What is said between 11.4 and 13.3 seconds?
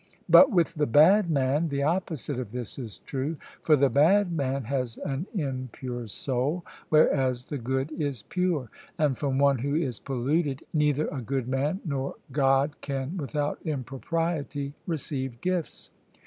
man nor God can